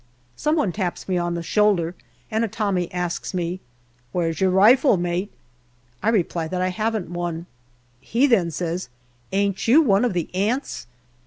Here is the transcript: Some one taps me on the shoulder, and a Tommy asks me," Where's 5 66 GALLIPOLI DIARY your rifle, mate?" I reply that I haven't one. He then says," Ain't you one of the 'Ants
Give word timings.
Some 0.35 0.55
one 0.55 0.71
taps 0.71 1.07
me 1.07 1.15
on 1.19 1.35
the 1.35 1.43
shoulder, 1.43 1.93
and 2.31 2.43
a 2.43 2.47
Tommy 2.47 2.91
asks 2.91 3.35
me," 3.35 3.59
Where's 4.11 4.37
5 4.37 4.37
66 4.37 4.41
GALLIPOLI 4.41 4.63
DIARY 4.63 4.65
your 4.65 4.69
rifle, 4.71 4.97
mate?" 4.97 5.31
I 6.01 6.09
reply 6.09 6.47
that 6.47 6.59
I 6.59 6.69
haven't 6.69 7.11
one. 7.11 7.45
He 7.99 8.25
then 8.25 8.49
says," 8.49 8.89
Ain't 9.31 9.67
you 9.67 9.83
one 9.83 10.03
of 10.03 10.13
the 10.13 10.33
'Ants 10.33 10.87